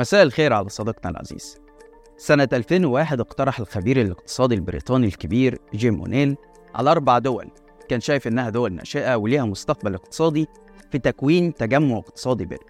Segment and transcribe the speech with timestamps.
[0.00, 1.58] مساء الخير على صديقنا العزيز.
[2.16, 6.36] سنة 2001 اقترح الخبير الاقتصادي البريطاني الكبير جيم أونيل
[6.74, 7.50] على أربع دول
[7.88, 10.46] كان شايف إنها دول ناشئة وليها مستقبل اقتصادي
[10.90, 12.64] في تكوين تجمع اقتصادي بينهم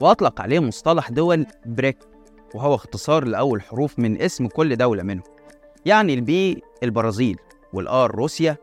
[0.00, 1.98] وأطلق عليه مصطلح دول BRIC
[2.54, 5.24] وهو اختصار لأول حروف من اسم كل دولة منهم.
[5.86, 7.36] يعني البي البرازيل
[7.72, 8.56] والآر روسيا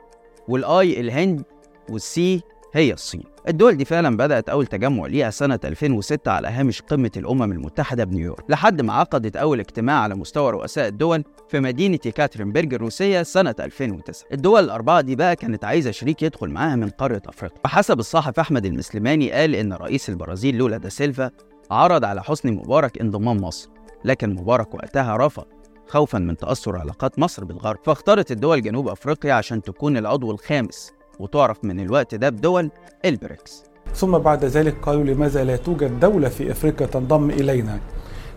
[0.47, 1.43] والآي الهند
[1.89, 2.41] والسي
[2.77, 3.23] هي الصين.
[3.47, 8.43] الدول دي فعلا بدأت أول تجمع ليها سنة 2006 على هامش قمة الأمم المتحدة بنيويورك
[8.49, 14.27] لحد ما عقدت أول اجتماع على مستوى رؤساء الدول في مدينة يكاترينبرج الروسية سنة 2009
[14.33, 17.57] الدول الأربعة دي بقى كانت عايزة شريك يدخل معاها من قارة أفريقيا.
[17.63, 21.31] بحسب الصحفي أحمد المسلماني قال إن رئيس البرازيل لولا دا سيلفا
[21.71, 23.69] عرض على حسني مبارك انضمام مصر
[24.05, 25.45] لكن مبارك وقتها رفض
[25.87, 27.77] خوفا من تأثر علاقات مصر بالغرب.
[27.83, 32.69] فاختارت الدول جنوب أفريقيا عشان تكون العضو الخامس وتعرف من الوقت ده بدول
[33.05, 33.63] البريكس.
[33.95, 37.79] ثم بعد ذلك قالوا لماذا لا توجد دولة في إفريقيا تنضم إلينا؟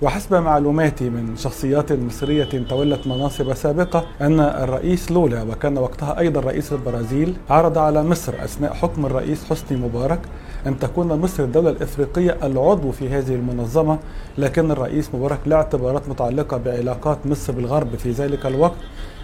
[0.02, 6.72] وحسب معلوماتي من شخصيات مصرية تولت مناصب سابقة أن الرئيس لولا وكان وقتها أيضا رئيس
[6.72, 10.20] البرازيل عرض على مصر أثناء حكم الرئيس حسني مبارك
[10.66, 13.98] أن تكون مصر الدولة الإفريقية العضو في هذه المنظمة
[14.38, 18.76] لكن الرئيس مبارك لاعتبارات متعلقة بعلاقات مصر بالغرب في ذلك الوقت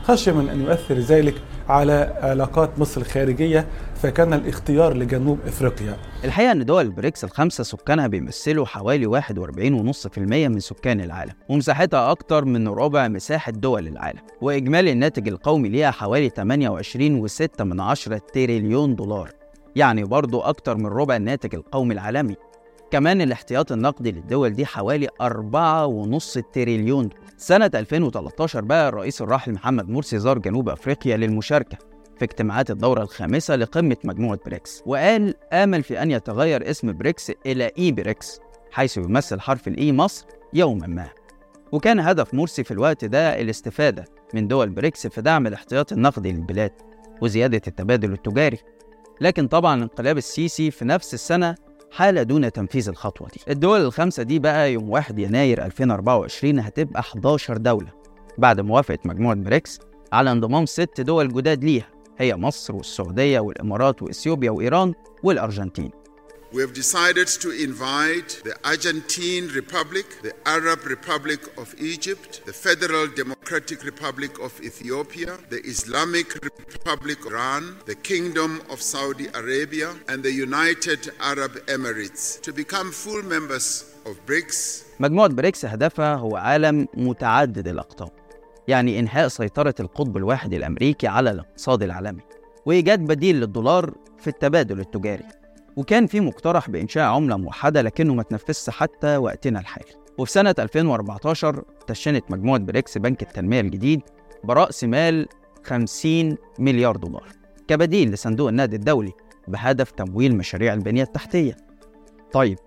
[0.07, 1.35] خشي من أن يؤثر ذلك
[1.69, 3.67] على علاقات مصر الخارجية
[4.03, 5.97] فكان الاختيار لجنوب إفريقيا.
[6.25, 12.69] الحقيقة أن دول البريكس الخمسة سكانها بيمثلوا حوالي 41.5% من سكان العالم ومساحتها أكتر من
[12.69, 19.31] ربع مساحة دول العالم وإجمالي الناتج القومي ليها حوالي 28.6 من عشرة تريليون دولار
[19.77, 22.37] يعني برضو أكتر من ربع الناتج القومي العالمي.
[22.91, 27.09] كمان الاحتياط النقدي للدول دي حوالي 4.5 تريليون.
[27.09, 31.78] دولار سنة 2013 بقى الرئيس الراحل محمد مرسي زار جنوب أفريقيا للمشاركة
[32.19, 37.70] في اجتماعات الدورة الخامسة لقمة مجموعة بريكس وقال آمل في أن يتغير اسم بريكس إلى
[37.78, 41.09] E-BRICS حيث يمثل حرف ال E مصر يوما ما.
[41.73, 46.73] وكان هدف مرسي في الوقت ده الاستفادة من دول بريكس في دعم الاحتياط النقدي للبلاد
[47.23, 48.59] وزيادة التبادل التجاري.
[49.21, 51.55] لكن طبعا انقلاب السيسي في نفس السنة
[51.91, 53.41] حال دون تنفيذ الخطوة دي.
[53.52, 57.88] الدول الخمسة دي بقى يوم 1 يناير 2024 هتبقى 11 دولة.
[58.38, 59.80] بعد موافقة مجموعة بريكس
[60.12, 61.88] على انضمام ست دول جداد ليها
[62.19, 65.91] هي مصر والسعودية والإمارات وإثيوبيا وإيران والأرجنتين.
[66.53, 73.09] We have decided to invite the Argentine Republic, the Arab Republic of Egypt, the Federal
[73.09, 76.29] Democratic Republic of Ethiopia, the Islamic
[76.75, 82.93] Republic of Iran, the Kingdom of Saudi Arabia, and the United Arab Emirates to become
[82.93, 84.84] full members of BRICS.
[85.01, 88.11] مجموعة بريكس هدفها هو عالم متعدد الأقطاب
[88.69, 92.23] يعني إنهاء سيطرة القطب الواحد الأمريكي على الاقتصاد العالمي
[92.67, 95.25] وإيجاد بديل للدولار في التبادل التجاري
[95.76, 101.64] وكان في مقترح بإنشاء عملة موحدة لكنه ما تنفذش حتى وقتنا الحالي وفي سنة 2014
[101.88, 104.00] دشنت مجموعة بريكس بنك التنمية الجديد
[104.44, 105.28] برأس مال
[105.65, 107.28] 50 مليار دولار
[107.69, 109.12] كبديل لصندوق النقد الدولي
[109.48, 111.56] بهدف تمويل مشاريع البنية التحتية
[112.32, 112.59] طيب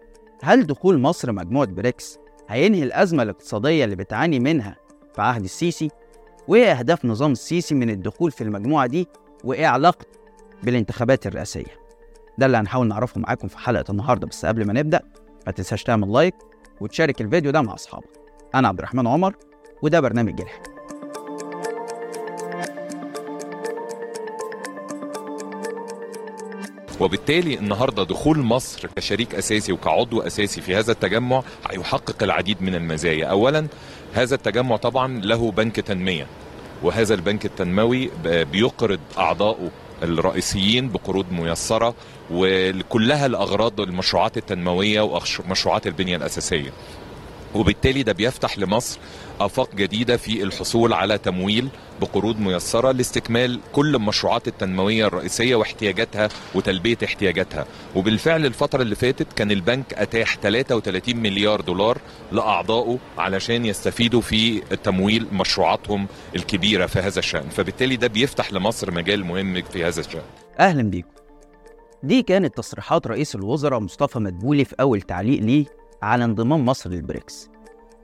[0.44, 2.19] هل دخول مصر مجموعة بريكس
[2.50, 4.75] هينهي الأزمة الاقتصادية اللي بتعاني منها
[5.16, 5.90] في عهد السيسي؟
[6.48, 9.08] وإيه أهداف نظام السيسي من الدخول في المجموعة دي؟
[9.44, 10.08] وإيه علاقته
[10.64, 11.79] بالانتخابات الرئاسية؟
[12.40, 14.28] ده اللي هنحاول نعرفه معاكم في حلقة النهاردة.
[14.28, 15.02] بس قبل ما نبدأ
[15.46, 16.36] ما تنساش تعمل لايك
[16.82, 18.10] وتشارك الفيديو ده مع أصحابك.
[18.56, 19.36] أنا عبد الرحمن عمر
[19.82, 20.62] وده برنامج جرح.
[27.00, 33.26] وبالتالي النهارده دخول مصر كشريك أساسي وكعضو أساسي في هذا التجمع هيحقق العديد من المزايا،
[33.26, 33.68] اولا
[34.14, 36.28] هذا التجمع طبعا له بنك تنمية
[36.84, 39.70] وهذا البنك التنموي بيقرض اعضائه
[40.04, 41.96] الرئيسيين بقروض ميسرة
[42.32, 46.72] وكلها لاغراض المشروعات التنموية ومشروعات البنية الأساسية.
[47.56, 49.00] وبالتالي ده بيفتح لمصر
[49.40, 51.70] أفاق جديدة في الحصول على تمويل
[52.02, 57.66] بقروض ميسرة لاستكمال كل المشروعات التنموية الرئيسية واحتياجاتها وتلبية احتياجاتها.
[57.96, 61.98] وبالفعل الفترة اللي فاتت كان البنك أتاح 33 مليار دولار
[62.32, 67.50] لأعضائه علشان يستفيدوا في تمويل مشروعاتهم الكبيرة في هذا الشأن.
[67.50, 70.22] فبالتالي ده بيفتح لمصر مجال مهم في هذا الشأن.
[70.60, 71.10] أهلا بيكم.
[72.04, 75.66] دي كانت تصريحات رئيس الوزراء مصطفى مدبولي في أول تعليق ليه
[76.02, 77.50] على انضمام مصر للبريكس.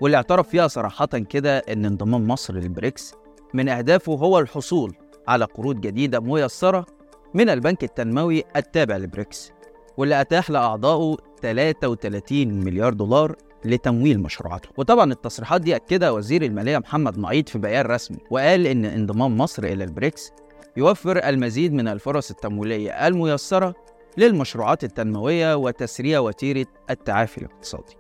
[0.01, 3.13] واللي اعترف فيها صراحة كده إن انضمام مصر للبريكس
[3.53, 4.95] من أهدافه هو الحصول
[5.27, 6.86] على قروض جديدة ميسرة
[7.33, 9.51] من البنك التنموي التابع لبريكس
[9.97, 14.69] واللي أتاح لأعضائه 33 مليار دولار لتمويل مشروعاته.
[14.77, 19.63] وطبعا التصريحات دي أكدها وزير المالية محمد معيط في بيان رسمي وقال إن انضمام مصر
[19.63, 20.31] إلى البريكس
[20.77, 23.74] يوفر المزيد من الفرص التمويلية الميسرة
[24.18, 27.95] للمشروعات التنموية وتسريع وتيرة التعافي الاقتصادي.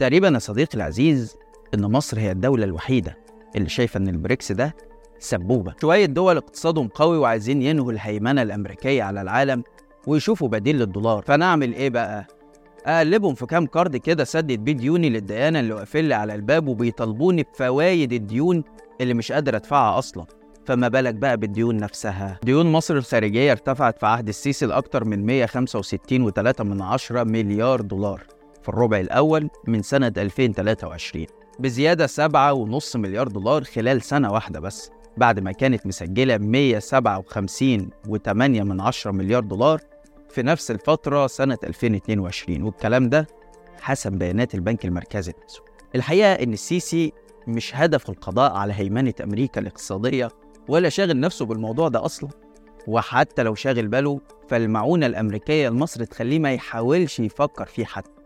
[0.00, 1.36] تقريبا يا صديقي العزيز
[1.74, 3.16] إن مصر هي الدولة الوحيدة
[3.56, 4.74] اللي شايفة إن البريكس ده
[5.18, 5.74] سبوبة.
[5.80, 9.62] شوية دول اقتصادهم قوي وعايزين ينهوا الهيمنة الأمريكية على العالم
[10.06, 11.22] ويشوفوا بديل للدولار.
[11.22, 12.26] فأنا أعمل إيه بقى؟
[12.86, 17.42] أقلبهم في كام كارد كده سدد بيه ديوني للديانة اللي واقفين لي على الباب وبيطالبوني
[17.42, 18.64] بفوايد الديون
[19.00, 20.24] اللي مش قادر أدفعها أصلا.
[20.66, 26.60] فما بالك بقى بالديون نفسها؟ ديون مصر الخارجية ارتفعت في عهد السيسي لأكتر من 165.3
[26.60, 28.39] من عشرة مليار دولار.
[28.62, 31.26] في الربع الأول من سنة 2023
[31.58, 36.40] بزيادة 7.5 مليار دولار خلال سنة واحدة بس بعد ما كانت مسجلة 157.8
[38.32, 39.80] من عشرة مليار دولار
[40.28, 43.26] في نفس الفترة سنة 2022 والكلام ده
[43.80, 45.60] حسب بيانات البنك المركزي نفسه
[45.94, 47.12] الحقيقة إن السيسي
[47.46, 50.28] مش هدف القضاء على هيمنة أمريكا الاقتصادية
[50.68, 52.30] ولا شاغل نفسه بالموضوع ده أصلا.
[52.86, 58.19] وحتى لو شاغل باله فالمعونة الأمريكية لمصر تخليه ما يحاولش يفكر فيه حتى.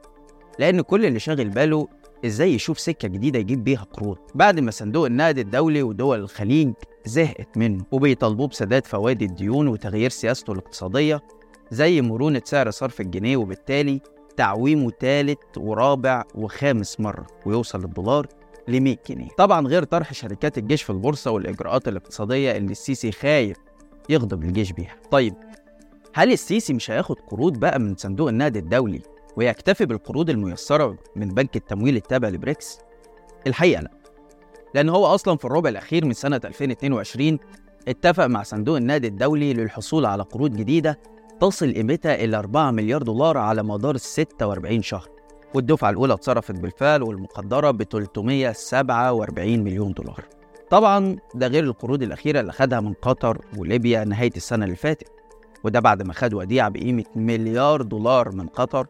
[0.58, 1.88] لأن كل اللي شاغل باله
[2.26, 4.18] إزاي يشوف سكة جديدة يجيب بيها قروض.
[4.34, 6.72] بعد ما صندوق النقد الدولي ودول الخليج
[7.06, 11.22] زهقت منه وبيطالبوه بسداد فوائد الديون وتغيير سياسته الاقتصادية
[11.70, 14.00] زي مرونة سعر صرف الجنيه وبالتالي
[14.36, 18.26] تعويمه ثالث ورابع وخامس مرة ويوصل الدولار
[18.68, 19.28] ل 100 جنيه.
[19.38, 23.56] طبعا غير طرح شركات الجيش في البورصة والإجراءات الاقتصادية اللي السيسي خايف
[24.08, 24.96] يغضب الجيش بيها.
[25.10, 25.34] طيب
[26.14, 29.00] هل السيسي مش هياخد قروض بقى من صندوق النقد الدولي
[29.36, 32.78] ويكتفي بالقروض الميسرة من بنك التمويل التابع لبريكس؟
[33.46, 33.90] الحقيقة لا.
[34.74, 37.38] لأن هو أصلا في الربع الأخير من سنة 2022
[37.88, 40.98] اتفق مع صندوق النقد الدولي للحصول على قروض جديدة
[41.40, 45.08] تصل قيمتها إلى 4 مليار دولار على مدار 46 شهر.
[45.54, 50.24] والدفعة الأولى اتصرفت بالفعل والمقدرة ب 347 مليون دولار.
[50.70, 55.08] طبعا ده غير القروض الأخيرة اللي خدها من قطر وليبيا نهاية السنة اللي فاتت.
[55.64, 58.86] وده بعد ما خد وديعة بقيمة مليار دولار من قطر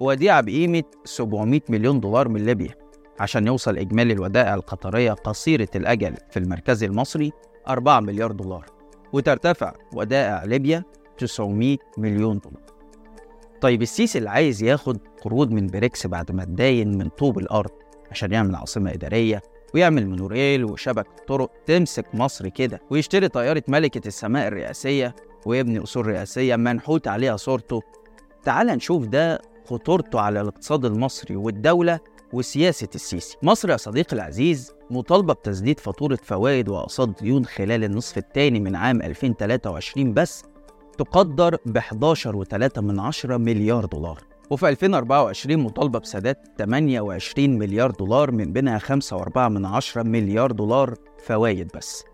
[0.00, 2.74] ووديعة بقيمة 700 مليون دولار من ليبيا
[3.20, 7.32] عشان يوصل إجمالي الودائع القطرية قصيرة الأجل في المركزي المصري
[7.68, 8.66] 4 مليار دولار
[9.12, 10.84] وترتفع ودائع ليبيا
[11.18, 12.66] 900 مليون دولار.
[13.60, 17.70] طيب السيسي اللي عايز ياخد قروض من بريكس بعد ما اتداين من طوب الأرض
[18.10, 19.42] عشان يعمل عاصمة إدارية
[19.74, 25.14] ويعمل مونوريل وشبكة طرق تمسك مصر كده ويشتري طيارة ملكة السماء الرئاسية
[25.46, 27.82] ويبني أصول رئاسية منحوت عليها صورته
[28.42, 32.00] تعال نشوف ده خطورته على الاقتصاد المصري والدولة
[32.32, 33.36] وسياسة السيسي.
[33.42, 39.02] مصر يا صديقي العزيز مطالبة بتسديد فاتورة فوائد وأقساط ديون خلال النصف الثاني من عام
[39.02, 40.44] 2023 بس
[40.98, 44.18] تقدر ب 11.3 من عشرة مليار دولار.
[44.50, 51.70] وفي 2024 مطالبة بسداد 28 مليار دولار من بينها 5.4 من عشرة مليار دولار فوايد
[51.74, 52.04] بس.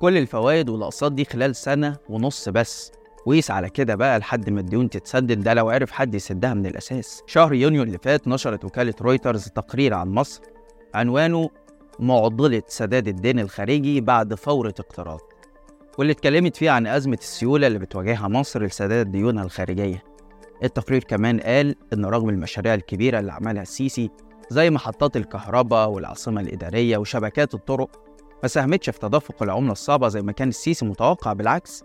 [0.00, 2.92] كل الفوائد والأقساط دي خلال سنة ونص بس.
[3.26, 5.40] وقيس على كده بقى لحد ما الديون تتسدد.
[5.40, 7.22] ده لو عرف حد يسدها من الأساس.
[7.26, 10.42] شهر يونيو اللي فات نشرت وكالة رويترز تقرير عن مصر.
[10.94, 11.50] عنوانه
[11.98, 15.20] معضلة سداد الدين الخارجي بعد فورة اقتراض.
[15.98, 20.02] واللي اتكلمت فيه عن أزمة السيولة اللي بتواجهها مصر لسداد ديونها الخارجية.
[20.64, 24.10] التقرير كمان قال إن رغم المشاريع الكبيرة اللي عملها السيسي
[24.50, 27.90] زي محطات الكهرباء والعاصمة الإدارية وشبكات الطرق
[28.42, 31.32] ما ساهمتش في تدفق العملة الصعبة زي ما كان السيسي متوقع.
[31.32, 31.84] بالعكس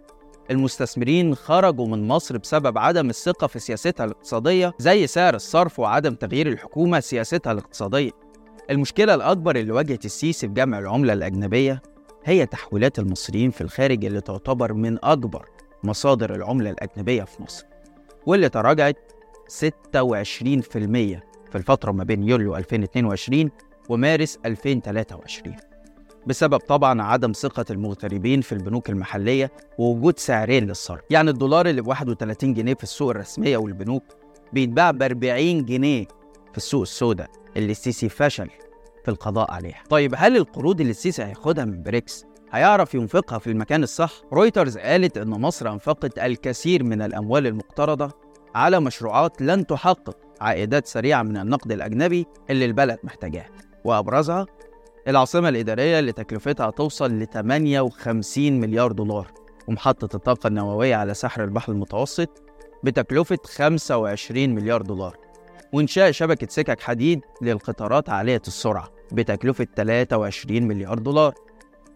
[0.52, 6.48] المستثمرين خرجوا من مصر بسبب عدم الثقة في سياستها الاقتصادية زي سعر الصرف وعدم تغيير
[6.48, 8.12] الحكومة سياستها الاقتصادية.
[8.70, 11.82] المشكلة الأكبر اللي واجهت السيسي في جمع العملة الأجنبية
[12.25, 15.50] هي تحويلات المصريين في الخارج اللي تعتبر من أكبر
[15.84, 17.66] مصادر العملة الأجنبية في مصر
[18.25, 18.98] واللي تراجعت
[19.48, 19.58] 26%
[21.52, 23.50] في الفترة ما بين يوليو 2022
[23.90, 25.56] ومارس 2023
[26.27, 31.01] بسبب طبعا عدم ثقة المغتربين في البنوك المحلية ووجود سعرين للصرف.
[31.10, 34.03] يعني الدولار اللي ب 31 جنيه في السوق الرسمية والبنوك
[34.53, 36.05] بيتباع ب 40 جنيه
[36.51, 38.50] في السوق السوداء اللي السيسي فشل
[39.05, 39.84] في القضاء عليها.
[39.89, 45.17] طيب هل القروض اللي السيسي هياخدها من بريكس هيعرف ينفقها في المكان الصح؟ رويترز قالت
[45.17, 48.12] إن مصر أنفقت الكثير من الأموال المقترضة
[48.55, 53.50] على مشروعات لن تحقق عائدات سريعة من النقد الأجنبي اللي البلد محتاجاها.
[53.86, 54.46] وأبرزها
[55.08, 59.32] العاصمة الإدارية اللي تكلفتها توصل ل 58 مليار دولار
[59.68, 62.30] ومحطة الطاقة النووية على ساحل البحر المتوسط
[62.84, 65.18] بتكلفة 25 مليار دولار.
[65.74, 71.34] وإنشاء شبكة سكك حديد للقطارات عالية السرعة بتكلفة 23 مليار دولار.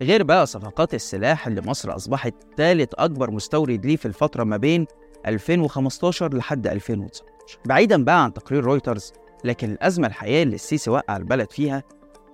[0.01, 4.85] غير بقى صفقات السلاح اللي مصر أصبحت ثالث أكبر مستورد ليه في الفترة ما بين
[5.25, 7.25] 2015 لحد 2019
[7.65, 9.13] بعيدا بقى عن تقرير رويترز
[9.43, 11.83] لكن الأزمة الحقيقية اللي السيسي وقع البلد فيها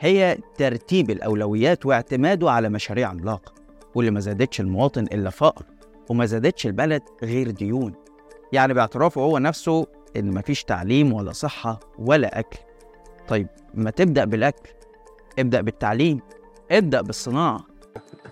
[0.05, 3.53] هي ترتيب الأولويات واعتماده على مشاريع عملاقة
[3.95, 5.65] واللي ما زادتش المواطن إلا فقر
[6.09, 7.93] وما زادتش البلد غير ديون.
[8.51, 12.59] يعني باعترافه هو نفسه إن مفيش تعليم ولا صحة ولا أكل.
[13.27, 14.69] طيب ما تبدأ بالأكل
[15.39, 16.19] ابدأ بالتعليم
[16.71, 17.65] ابدأ بالصناعة.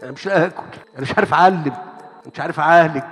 [0.04, 0.64] أنا مش آكل
[0.94, 1.74] أنا مش عارف أعلم
[2.34, 3.04] مش عارف أعالج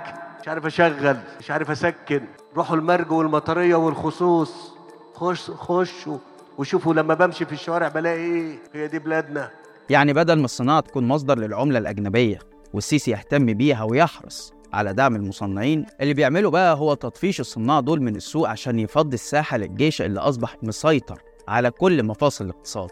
[0.42, 2.20] مش عارف أشغل مش عارف أسكن.
[2.56, 4.72] روحوا المرج والمطرية والخصوص
[5.14, 6.18] خش خشوا.
[6.62, 9.50] وشوفوا لما بمشي في الشوارع بلاقي إيه؟ هي دي بلادنا.
[9.90, 12.38] يعني بدل ما الصناعة تكون مصدر للعملة الأجنبية
[12.72, 18.16] والسيسي يهتم بيها ويحرص على دعم المصنعين اللي بيعملوا بقى هو تطفيش الصناع دول من
[18.16, 22.90] السوق عشان يفضي الساحة للجيش اللي أصبح مسيطر على كل مفاصل الاقتصاد.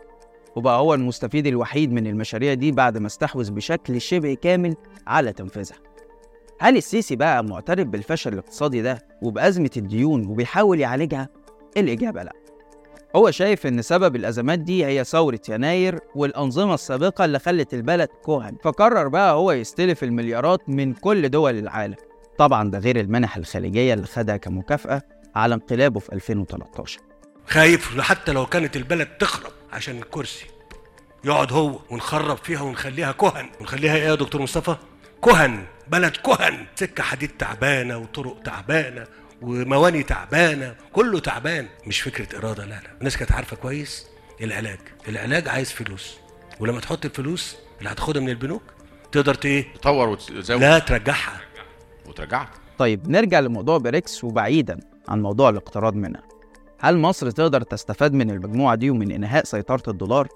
[0.56, 4.74] وبقى هو المستفيد الوحيد من المشاريع دي بعد ما استحوذ بشكل شبه كامل
[5.06, 5.76] على تنفيذها.
[6.60, 11.28] هل السيسي بقى معترف بالفشل الاقتصادي ده وبأزمة الديون وبيحاول يعالجها؟
[11.76, 12.32] الإجابة لأ.
[13.16, 18.56] هو شايف إن سبب الأزمات دي هي ثورة يناير والأنظمة السابقة اللي خلت البلد كهن
[18.64, 21.96] فقرر بقى هو يستلف المليارات من كل دول العالم.
[22.38, 25.02] طبعا ده غير المنح الخارجية اللي خدها كمكافأة
[25.34, 27.00] على انقلابه في 2013
[27.46, 30.46] خايف حتى لو كانت البلد تخرب عشان الكرسي.
[31.24, 34.76] يقعد هو ونخرب فيها ونخليها كهن ونخليها إيه يا دكتور مصطفى؟
[35.24, 39.06] كهن بلد كهن سكة حديد تعبانة وطرق تعبانة.
[39.42, 41.66] ومواني تعبانة كله تعبان.
[41.86, 42.80] مش فكرة إرادة لا لا.
[42.98, 44.06] الناس كانت عارفة كويس
[44.40, 44.78] العلاج.
[45.08, 46.16] العلاج عايز فلوس.
[46.60, 48.62] ولما تحط الفلوس اللي هتاخدها من البنوك
[49.12, 50.60] تقدر إيه؟ تطور وتزود.
[50.60, 51.40] لا ترجعها.
[52.06, 52.50] وترجعها.
[52.78, 56.22] طيب نرجع لموضوع بريكس وبعيدا عن موضوع الاقتراض منها.
[56.80, 60.28] هل مصر تقدر تستفاد من المجموعة دي ومن إنهاء سيطرة الدولار؟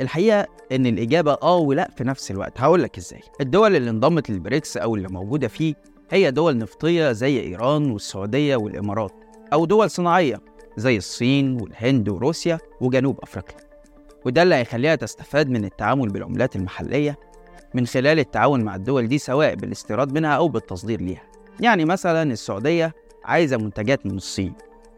[0.00, 2.60] الحقيقة إن الإجابة آه ولأ في نفس الوقت.
[2.60, 3.20] هقول لك إزاي.
[3.40, 5.74] الدول اللي انضمت للبريكس أو اللي موجودة فيه
[6.10, 9.12] هي دول نفطية زي إيران والسعودية والإمارات
[9.52, 10.40] أو دول صناعية
[10.76, 13.56] زي الصين والهند وروسيا وجنوب أفريقيا.
[14.26, 17.18] وده اللي هيخليها تستفاد من التعامل بالعملات المحلية
[17.74, 21.22] من خلال التعاون مع الدول دي سواء بالاستيراد منها أو بالتصدير ليها.
[21.60, 22.94] يعني مثلا السعودية
[23.24, 24.54] عايزة منتجات من الصين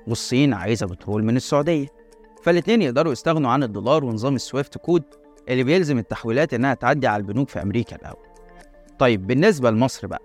[0.07, 1.87] والصين عايزة بترول من السعودية.
[2.43, 5.03] فالاتنين يقدروا يستغنوا عن الدولار ونظام ال SWIFT code
[5.49, 8.27] اللي بيلزم التحويلات إنها تعدي على البنوك في أمريكا الأول.
[8.99, 10.23] طيب بالنسبة لمصر بقى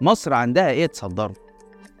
[0.00, 1.34] مصر عندها إيه تصدره؟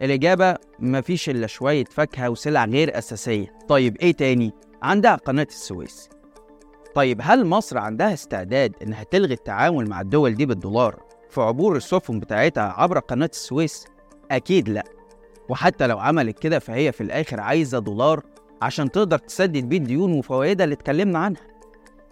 [0.02, 4.52] الإجابة مفيش إلا شوية فاكهة وسلع غير أساسية طيب إيه تاني؟
[4.82, 6.08] عندها قناة السويس
[6.94, 12.20] طيب هل مصر عندها استعداد إنها تلغي التعامل مع الدول دي بالدولار في عبور السفن
[12.20, 13.86] بتاعتها عبر قناة السويس؟
[14.30, 14.84] أكيد لأ
[15.48, 18.22] وحتى لو عملت كده فهي في الآخر عايزة دولار
[18.62, 21.40] عشان تقدر تسدد بيه الديون وفوائدها اللي اتكلمنا عنها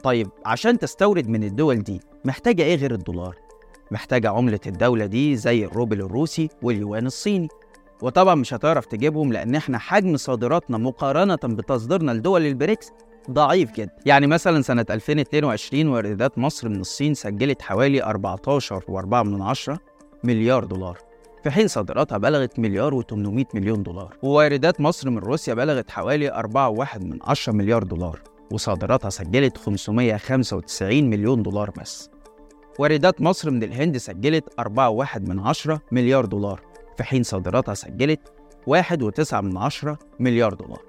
[0.02, 3.36] طيب عشان تستورد من الدول دي محتاجة إيه غير الدولار؟
[3.90, 7.48] محتاجة عملة الدولة دي زي الروبل الروسي واليوان الصيني.
[8.02, 12.90] وطبعا مش هتعرف تجيبهم لأن إحنا حجم صادراتنا مقارنة بتصديرنا لدول البريكس
[13.30, 13.90] ضعيف جدا.
[14.06, 19.78] يعني مثلا سنة 2022 واردات مصر من الصين سجلت حوالي 14.4
[20.24, 20.98] مليار دولار.
[21.44, 24.16] في حين صادراتها بلغت مليار و800 مليون دولار.
[24.22, 28.20] وواردات مصر من روسيا بلغت حوالي 4.1 مليار دولار.
[28.52, 32.10] وصادراتها سجلت 595 مليون دولار بس.
[32.78, 36.60] واردات مصر من الهند سجلت 4.1 مليار دولار
[36.96, 38.20] في حين صادراتها سجلت
[38.66, 40.82] 1.9 مليار دولار.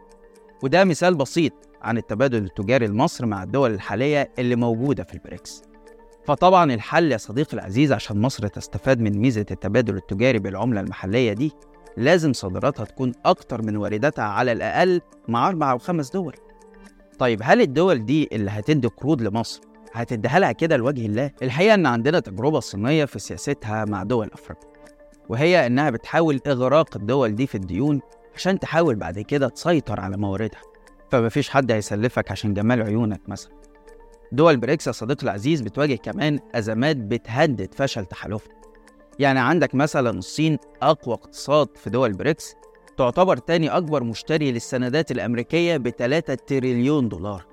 [0.64, 5.62] وده مثال بسيط عن التبادل التجاري لمصر مع الدول الحالية اللي موجودة في البريكس.
[6.26, 11.52] فطبعا الحل يا صديقي العزيز عشان مصر تستفاد من ميزة التبادل التجاري بالعملة المحلية دي
[11.98, 16.36] لازم صادراتها تكون أكتر من وارداتها على الأقل مع أربع أو خمس دول.
[17.20, 19.62] طيب هل الدول دي اللي هتدي قروض لمصر
[19.94, 24.70] هتديها لها كده لوجه الله؟ الحقيقة إن عندنا تجربة صينية في سياستها مع دول أفريقيا
[25.30, 28.02] وهي إنها بتحاول إغراق الدول دي في الديون
[28.36, 30.62] عشان تحاول بعد كده تسيطر على مواردها.
[31.12, 33.52] فمفيش حد هيسلفك عشان جمال عيونك مثلا.
[34.32, 38.60] دول بريكس يا صديقي العزيز بتواجه كمان أزمات بتهدد فشل تحالفها
[39.20, 42.56] يعني عندك مثلا الصين أقوى اقتصاد في دول بريكس
[42.98, 47.46] تعتبر تاني أكبر مشتري للسندات الأمريكية ب 3 تريليون دولار.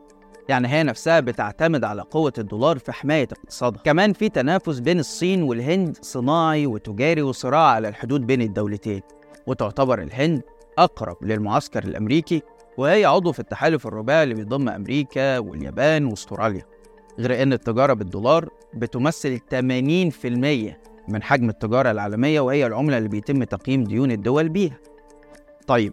[0.49, 3.83] يعني هي نفسها بتعتمد على قوة الدولار في حماية اقتصادها.
[3.83, 9.03] كمان في تنافس بين الصين والهند صناعي وتجاري وصراع على الحدود بين الدولتين
[9.47, 10.43] وتعتبر الهند
[10.79, 12.43] أقرب للمعسكر الأمريكي
[12.79, 16.62] وهي عضو في التحالف الرباعي اللي بيضم أمريكا واليابان واستراليا.
[17.19, 20.76] غير أن التجارة بالدولار بتمثل 80%
[21.09, 24.79] من حجم التجارة العالمية وهي العملة اللي بيتم تقييم ديون الدول بيها.
[25.67, 25.93] طيب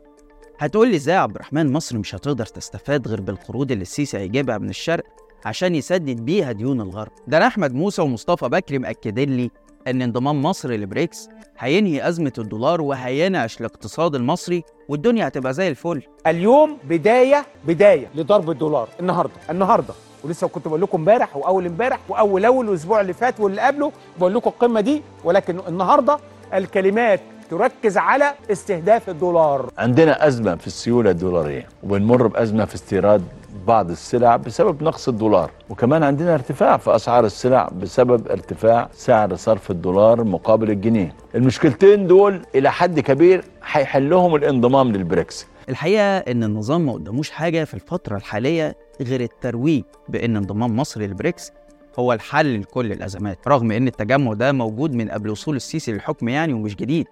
[0.59, 4.57] هتقول لي إزاي يا عبد الرحمن مصر مش هتقدر تستفاد غير بالقروض اللي السيسي هيجيبها
[4.57, 5.03] من الشرق
[5.45, 9.51] عشان يسدد بيها ديون الغرب؟ ده أنا أحمد موسى ومصطفى بكري مأكدين لي
[9.87, 11.29] إن انضمام مصر لبريكس
[11.59, 16.01] هينهي أزمة الدولار وهينعش الاقتصاد المصري والدنيا هتبقى زي الفل.
[16.27, 19.93] اليوم بداية بداية لضرب الدولار النهارده النهارده.
[20.23, 24.33] ولسه كنت بقول لكم امبارح وأول امبارح وأول أول الأسبوع اللي فات واللي قبله بقول
[24.33, 26.17] لكم القمة دي ولكن النهارده
[26.53, 27.19] الكلمات
[27.57, 29.71] تركز على استهداف الدولار.
[29.77, 33.23] عندنا أزمة في السيولة الدولارية وبنمر بأزمة في استيراد
[33.67, 39.71] بعض السلع بسبب نقص الدولار وكمان عندنا ارتفاع في أسعار السلع بسبب ارتفاع سعر صرف
[39.71, 41.15] الدولار مقابل الجنيه.
[41.35, 45.47] المشكلتين دول إلى حد كبير هيحلهم الانضمام للبريكس.
[45.69, 51.51] الحقيقة إن النظام ما قداموش حاجة في الفترة الحالية غير الترويج بإن انضمام مصر للبريكس
[51.99, 56.53] هو الحل لكل الأزمات رغم إن التجمع ده موجود من قبل وصول السيسي للحكم يعني
[56.53, 57.07] ومش جديد.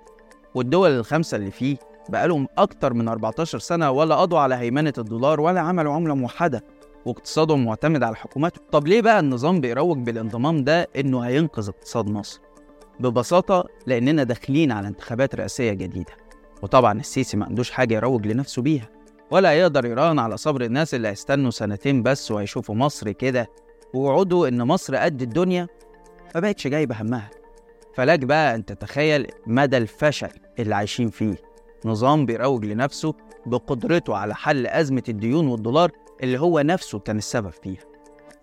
[0.55, 1.77] والدول الخمسة اللي فيه
[2.10, 6.63] بقالهم أكتر من 14 سنة ولا قضوا على هيمنة الدولار ولا عملوا عملة موحدة
[7.05, 12.41] واقتصادهم معتمد على حكوماتهم طب ليه بقى النظام بيروج بالانضمام ده إنه هينقذ اقتصاد مصر؟
[13.00, 16.13] ببساطة لأننا داخلين على انتخابات رئاسية جديدة
[16.62, 18.89] وطبعا السيسي ما عندوش حاجة يروج لنفسه بيها
[19.31, 23.50] ولا يقدر يراهن على صبر الناس اللي هيستنوا سنتين بس وهيشوفوا مصر كده
[23.93, 25.67] ووعوده إن مصر قد الدنيا
[26.36, 27.29] ما بقتش جايبة همها
[27.95, 30.29] فلاك بقى أن تتخيل مدى الفشل
[30.60, 31.36] اللي عايشين فيه.
[31.86, 33.13] نظام بيروج لنفسه
[33.45, 35.91] بقدرته على حل أزمة الديون والدولار
[36.24, 37.81] اللي هو نفسه كان السبب فيها.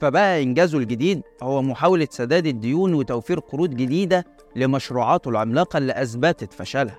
[0.01, 4.25] فبقى إنجازه الجديد هو محاولة سداد الديون وتوفير قروض جديدة
[4.57, 6.99] لمشروعاته العملاقة اللي أثبتت فشلها.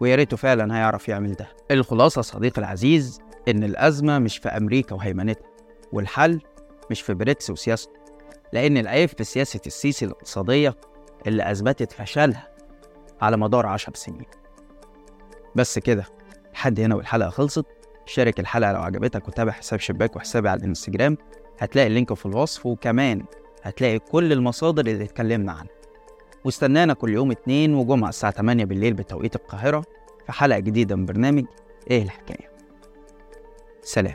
[0.00, 1.48] ويا ريته فعلا هيعرف يعمل ده.
[1.70, 5.46] الخلاصة صديقي العزيز إن الأزمة مش في أمريكا وهيمنتها
[5.92, 6.40] والحل
[6.90, 7.92] مش في بريكس وسياسته.
[8.52, 10.74] لأن العيب في سياسة السيسي الاقتصادية
[11.26, 12.48] اللي أثبتت فشلها
[13.20, 14.26] على مدار عشر سنين.
[15.54, 16.04] بس كده
[16.54, 17.66] لحد هنا والحلقة خلصت.
[18.06, 21.16] شارك الحلقة لو عجبتك وتابع حساب شباك وحسابي على الإنستجرام.
[21.58, 23.24] هتلاقي اللينك في الوصف وكمان
[23.62, 25.72] هتلاقي كل المصادر اللي اتكلمنا عنها.
[26.44, 29.84] واستنانا كل يوم اتنين وجمعة الساعة 8 بالليل بتوقيت القاهرة
[30.26, 31.44] في حلقة جديدة من برنامج
[31.90, 32.50] إيه الحكاية.
[33.82, 34.14] سلام.